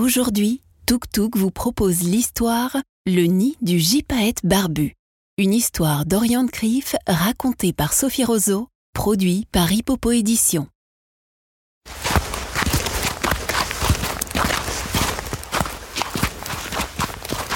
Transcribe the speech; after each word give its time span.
Aujourd'hui, 0.00 0.62
Tuk 0.86 1.10
Tuk 1.10 1.36
vous 1.36 1.50
propose 1.50 2.04
l'histoire 2.04 2.76
Le 3.04 3.24
nid 3.24 3.56
du 3.62 3.80
gypaète 3.80 4.46
barbu. 4.46 4.94
Une 5.38 5.52
histoire 5.52 6.06
d'Oriane 6.06 6.48
Criff 6.48 6.94
racontée 7.08 7.72
par 7.72 7.92
Sophie 7.92 8.22
Roseau, 8.22 8.68
produit 8.94 9.48
par 9.50 9.72
Hippopo 9.72 10.12
Édition. 10.12 10.68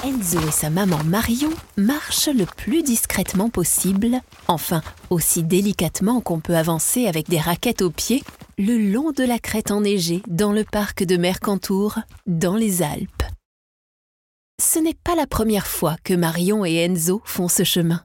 Enzo 0.05 0.41
et 0.41 0.51
sa 0.51 0.69
maman 0.69 0.99
Marion 1.05 1.51
marchent 1.77 2.27
le 2.27 2.45
plus 2.45 2.83
discrètement 2.83 3.51
possible, 3.51 4.21
enfin 4.49 4.83
aussi 5.11 5.45
délicatement 5.45 6.21
qu'on 6.21 6.41
peut 6.41 6.57
avancer 6.57 7.07
avec 7.07 7.29
des 7.29 7.39
raquettes 7.39 7.83
aux 7.83 7.91
pieds, 7.91 8.25
le 8.59 8.77
long 8.77 9.13
de 9.13 9.25
la 9.25 9.39
crête 9.39 9.71
enneigée 9.71 10.23
dans 10.27 10.53
le 10.53 10.65
parc 10.65 11.05
de 11.05 11.17
Mercantour, 11.17 11.99
dans 12.27 12.57
les 12.57 12.83
Alpes. 12.83 13.23
Ce 14.61 14.79
n'est 14.79 14.95
pas 14.95 15.15
la 15.15 15.27
première 15.27 15.67
fois 15.67 15.97
que 16.05 16.15
Marion 16.15 16.65
et 16.65 16.77
Enzo 16.77 17.21
font 17.25 17.49
ce 17.49 17.65
chemin. 17.65 18.05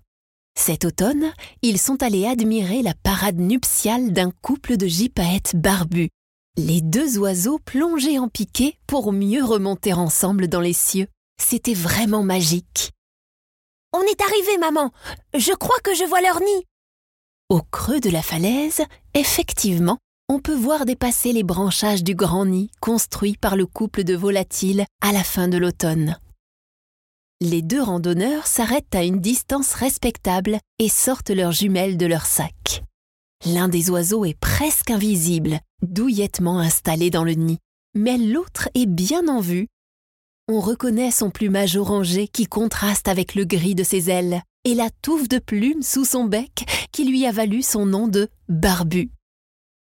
Cet 0.57 0.85
automne, 0.85 1.31
ils 1.61 1.77
sont 1.77 2.01
allés 2.01 2.25
admirer 2.25 2.81
la 2.81 2.95
parade 2.95 3.37
nuptiale 3.37 4.11
d'un 4.11 4.31
couple 4.31 4.75
de 4.77 4.87
gypaètes 4.87 5.55
barbus, 5.55 6.09
les 6.57 6.81
deux 6.81 7.19
oiseaux 7.19 7.59
plongés 7.59 8.17
en 8.17 8.27
piqué 8.27 8.79
pour 8.87 9.13
mieux 9.13 9.43
remonter 9.43 9.93
ensemble 9.93 10.47
dans 10.47 10.61
les 10.61 10.73
cieux. 10.73 11.07
C'était 11.39 11.75
vraiment 11.75 12.23
magique. 12.23 12.91
On 13.93 14.01
est 14.01 14.21
arrivé, 14.21 14.57
maman. 14.57 14.91
Je 15.35 15.53
crois 15.53 15.79
que 15.83 15.93
je 15.93 16.03
vois 16.03 16.21
leur 16.21 16.39
nid. 16.39 16.65
Au 17.49 17.61
creux 17.61 17.99
de 17.99 18.09
la 18.09 18.23
falaise, 18.23 18.81
effectivement, 19.13 19.99
on 20.29 20.39
peut 20.39 20.55
voir 20.55 20.85
dépasser 20.85 21.33
les 21.33 21.43
branchages 21.43 22.03
du 22.03 22.15
grand 22.15 22.45
nid 22.45 22.69
construit 22.79 23.37
par 23.37 23.55
le 23.55 23.65
couple 23.65 24.03
de 24.03 24.15
volatiles 24.15 24.85
à 25.01 25.11
la 25.11 25.23
fin 25.23 25.47
de 25.47 25.57
l'automne. 25.57 26.17
Les 27.39 27.61
deux 27.61 27.81
randonneurs 27.81 28.47
s'arrêtent 28.47 28.95
à 28.95 29.03
une 29.03 29.19
distance 29.19 29.73
respectable 29.73 30.59
et 30.79 30.89
sortent 30.89 31.29
leurs 31.29 31.51
jumelles 31.51 31.97
de 31.97 32.05
leur 32.05 32.25
sac. 32.25 32.83
L'un 33.45 33.67
des 33.67 33.89
oiseaux 33.89 34.25
est 34.25 34.37
presque 34.37 34.89
invisible, 34.89 35.59
douillettement 35.81 36.59
installé 36.59 37.09
dans 37.09 37.23
le 37.23 37.33
nid, 37.33 37.59
mais 37.95 38.17
l'autre 38.17 38.69
est 38.73 38.87
bien 38.87 39.27
en 39.27 39.39
vue 39.39 39.67
on 40.49 40.61
reconnaît 40.61 41.11
son 41.11 41.29
plumage 41.29 41.75
orangé 41.75 42.29
qui 42.29 42.45
contraste 42.45 43.09
avec 43.09 43.35
le 43.35 43.43
gris 43.43 43.75
de 43.75 43.83
ses 43.83 44.09
ailes 44.09 44.41
et 44.63 44.75
la 44.75 44.89
touffe 45.01 45.27
de 45.27 45.39
plumes 45.39 45.81
sous 45.81 46.05
son 46.05 46.23
bec 46.23 46.65
qui 46.93 47.03
lui 47.03 47.25
a 47.25 47.33
valu 47.33 47.61
son 47.61 47.85
nom 47.85 48.07
de 48.07 48.29
barbu. 48.47 49.11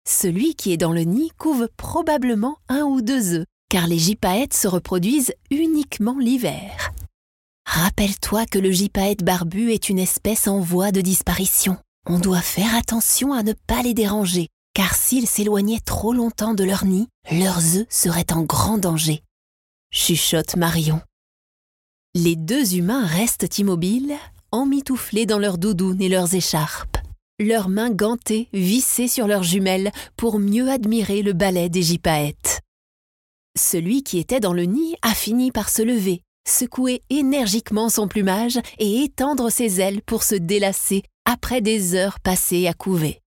Celui 0.08 0.56
qui 0.56 0.72
est 0.72 0.78
dans 0.78 0.92
le 0.92 1.02
nid 1.02 1.32
couve 1.38 1.70
probablement 1.78 2.58
un 2.70 2.84
ou 2.84 3.02
deux 3.02 3.34
œufs, 3.34 3.46
car 3.70 3.88
les 3.88 3.98
gypaètes 3.98 4.54
se 4.54 4.68
reproduisent 4.68 5.34
uniquement 5.50 6.18
l'hiver. 6.20 6.92
Rappelle-toi 7.66 8.46
que 8.46 8.60
le 8.60 8.72
gypaète 8.72 9.24
barbu 9.24 9.72
est 9.72 9.90
une 9.90 10.00
espèce 10.00 10.48
en 10.48 10.60
voie 10.60 10.92
de 10.92 11.02
disparition. 11.02 11.78
On 12.08 12.20
doit 12.20 12.42
faire 12.42 12.76
attention 12.76 13.34
à 13.34 13.44
ne 13.44 13.54
pas 13.68 13.82
les 13.84 13.94
déranger, 13.94 14.48
car 14.74 14.96
s'ils 14.96 15.28
s'éloignaient 15.28 15.80
trop 15.80 16.14
longtemps 16.14 16.54
de 16.54 16.64
leur 16.64 16.86
nid, 16.86 17.08
leurs 17.32 17.78
œufs 17.78 17.88
seraient 17.90 18.34
en 18.34 18.42
grand 18.42 18.78
danger 18.78 19.24
chuchote 19.92 20.56
Marion. 20.56 21.02
Les 22.16 22.36
deux 22.36 22.76
humains 22.76 23.06
restent 23.06 23.58
immobiles, 23.60 24.16
emmitouflés 24.52 25.26
dans 25.26 25.38
leurs 25.38 25.58
doudounes 25.58 26.02
et 26.02 26.10
leurs 26.10 26.34
écharpes, 26.34 26.91
leurs 27.42 27.70
mains 27.70 27.90
gantées 27.90 28.48
vissées 28.54 29.08
sur 29.08 29.28
leurs 29.28 29.44
jumelles 29.44 29.92
pour 30.18 30.40
mieux 30.40 30.70
admirer 30.70 31.22
le 31.22 31.34
ballet 31.34 31.70
des 31.70 31.82
gypaètes. 31.82 32.62
Celui 33.58 34.04
qui 34.04 34.20
était 34.20 34.40
dans 34.40 34.54
le 34.54 34.64
nid 34.64 34.96
a 35.02 35.14
fini 35.14 35.52
par 35.52 35.70
se 35.70 35.82
lever, 35.82 36.22
secouer 36.48 37.04
énergiquement 37.10 37.90
son 37.90 38.08
plumage 38.08 38.60
et 38.80 39.04
étendre 39.04 39.52
ses 39.52 39.82
ailes 39.82 40.02
pour 40.02 40.24
se 40.24 40.36
délasser 40.36 41.04
après 41.26 41.62
des 41.62 41.96
heures 41.96 42.20
passées 42.20 42.68
à 42.68 42.74
couver. 42.74 43.22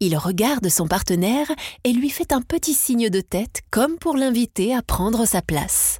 Il 0.00 0.16
regarde 0.16 0.68
son 0.68 0.88
partenaire 0.88 1.46
et 1.84 1.92
lui 1.92 2.10
fait 2.10 2.32
un 2.32 2.42
petit 2.42 2.74
signe 2.74 3.08
de 3.08 3.20
tête 3.20 3.60
comme 3.70 3.98
pour 3.98 4.16
l'inviter 4.16 4.74
à 4.74 4.82
prendre 4.82 5.26
sa 5.26 5.42
place. 5.42 5.98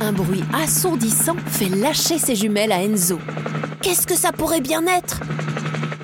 Un 0.00 0.12
bruit 0.12 0.44
assourdissant 0.52 1.36
fait 1.46 1.68
lâcher 1.68 2.18
ses 2.18 2.36
jumelles 2.36 2.72
à 2.72 2.82
Enzo. 2.82 3.18
Qu'est-ce 3.82 4.06
que 4.06 4.16
ça 4.16 4.32
pourrait 4.32 4.60
bien 4.60 4.86
être? 4.86 5.20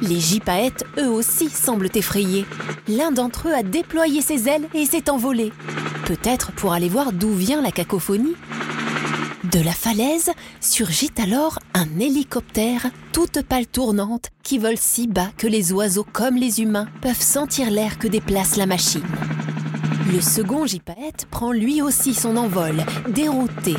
Les 0.03 0.21
gypaètes, 0.21 0.85
eux 0.99 1.09
aussi, 1.09 1.49
semblent 1.49 1.91
effrayés. 1.95 2.47
L'un 2.89 3.13
d'entre 3.13 3.49
eux 3.49 3.55
a 3.55 3.63
déployé 3.63 4.23
ses 4.23 4.49
ailes 4.49 4.69
et 4.75 4.87
s'est 4.87 5.11
envolé. 5.11 5.53
Peut-être 6.07 6.53
pour 6.53 6.73
aller 6.73 6.89
voir 6.89 7.13
d'où 7.13 7.33
vient 7.33 7.63
la 7.63 7.71
cacophonie 7.71 8.37
de 9.51 9.61
la 9.61 9.73
falaise 9.73 10.31
surgit 10.61 11.11
alors 11.21 11.59
un 11.75 11.99
hélicoptère 11.99 12.87
toute 13.13 13.43
pâle 13.43 13.67
tournante 13.67 14.29
qui 14.43 14.59
vole 14.59 14.77
si 14.77 15.09
bas 15.09 15.31
que 15.39 15.47
les 15.47 15.73
oiseaux 15.73 16.07
comme 16.13 16.37
les 16.37 16.61
humains 16.61 16.87
peuvent 17.01 17.21
sentir 17.21 17.71
l'air 17.71 17.99
que 17.99 18.07
déplace 18.07 18.57
la 18.57 18.67
machine. 18.67 19.03
Le 20.13 20.21
second 20.21 20.67
gypaète 20.67 21.27
prend 21.31 21.53
lui 21.53 21.83
aussi 21.83 22.15
son 22.15 22.37
envol, 22.37 22.85
dérouté. 23.11 23.77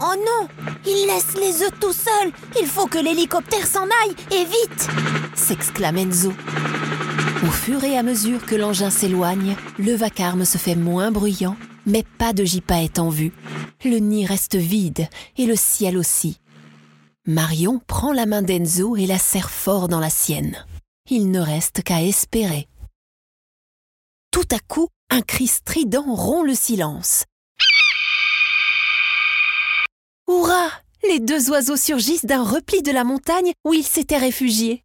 Oh 0.00 0.14
non 0.14 0.48
Il 0.86 1.06
laisse 1.06 1.34
les 1.34 1.64
œufs 1.64 1.80
tout 1.80 1.92
seuls 1.92 2.32
Il 2.60 2.66
faut 2.66 2.86
que 2.86 2.98
l'hélicoptère 2.98 3.66
s'en 3.66 3.82
aille, 3.82 4.14
et 4.30 4.44
vite 4.44 4.88
s'exclame 5.34 5.98
Enzo. 5.98 6.32
Au 7.42 7.50
fur 7.50 7.82
et 7.82 7.98
à 7.98 8.02
mesure 8.04 8.44
que 8.46 8.54
l'engin 8.54 8.90
s'éloigne, 8.90 9.56
le 9.78 9.94
vacarme 9.94 10.44
se 10.44 10.58
fait 10.58 10.76
moins 10.76 11.10
bruyant, 11.10 11.56
mais 11.86 12.04
pas 12.18 12.32
de 12.32 12.44
gypaète 12.44 12.98
en 12.98 13.08
vue, 13.08 13.32
le 13.84 13.98
nid 13.98 14.26
reste 14.26 14.56
vide 14.56 15.08
et 15.36 15.46
le 15.46 15.56
ciel 15.56 15.98
aussi. 15.98 16.40
Marion 17.26 17.80
prend 17.86 18.12
la 18.12 18.26
main 18.26 18.42
d'Enzo 18.42 18.96
et 18.96 19.06
la 19.06 19.18
serre 19.18 19.50
fort 19.50 19.88
dans 19.88 20.00
la 20.00 20.10
sienne. 20.10 20.64
Il 21.10 21.30
ne 21.30 21.40
reste 21.40 21.82
qu'à 21.82 22.02
espérer. 22.02 22.68
Tout 24.48 24.54
à 24.54 24.58
coup, 24.60 24.88
un 25.10 25.22
cri 25.22 25.46
strident 25.46 26.04
rompt 26.14 26.44
le 26.46 26.54
silence. 26.54 27.24
Hurrah 30.28 30.70
Les 31.08 31.18
deux 31.18 31.50
oiseaux 31.50 31.76
surgissent 31.76 32.26
d'un 32.26 32.44
repli 32.44 32.82
de 32.82 32.92
la 32.92 33.02
montagne 33.02 33.52
où 33.64 33.74
ils 33.74 33.86
s'étaient 33.86 34.18
réfugiés. 34.18 34.82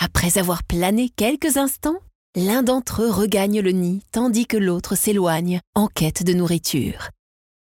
Après 0.00 0.38
avoir 0.38 0.64
plané 0.64 1.10
quelques 1.10 1.58
instants, 1.58 1.98
l'un 2.34 2.62
d'entre 2.62 3.02
eux 3.02 3.10
regagne 3.10 3.60
le 3.60 3.70
nid 3.70 4.02
tandis 4.10 4.46
que 4.46 4.56
l'autre 4.56 4.96
s'éloigne 4.96 5.60
en 5.74 5.86
quête 5.86 6.24
de 6.24 6.32
nourriture. 6.32 7.10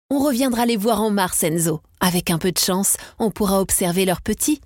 On 0.10 0.20
reviendra 0.20 0.66
les 0.66 0.78
voir 0.78 1.02
en 1.02 1.12
mars, 1.12 1.44
Enzo. 1.44 1.82
Avec 2.00 2.32
un 2.32 2.40
peu 2.40 2.52
de 2.52 2.60
chance, 2.60 2.98
on 3.20 3.30
pourra 3.30 3.62
observer 3.62 4.06
leurs 4.06 4.22
petits. 4.22 4.62